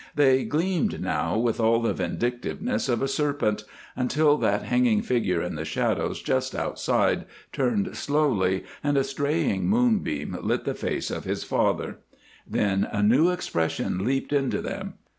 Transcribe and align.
They 0.15 0.45
gleamed 0.45 0.99
now 0.99 1.37
with 1.37 1.59
all 1.59 1.79
the 1.79 1.93
vindictiveness 1.93 2.89
of 2.89 3.03
a 3.03 3.07
serpent, 3.07 3.65
until 3.95 4.35
that 4.37 4.63
hanging 4.63 5.03
figure 5.03 5.43
in 5.43 5.53
the 5.53 5.63
shadows 5.63 6.23
just 6.23 6.55
outside 6.55 7.25
turned 7.51 7.95
slowly 7.95 8.63
and 8.83 8.97
a 8.97 9.03
straying 9.03 9.67
moonbeam 9.67 10.39
lit 10.41 10.65
the 10.65 10.73
face 10.73 11.11
of 11.11 11.25
his 11.25 11.43
father; 11.43 11.99
then 12.47 12.85
a 12.91 13.03
new 13.03 13.29
expression 13.29 14.03
leaped 14.03 14.33
into 14.33 14.59
them. 14.59 14.95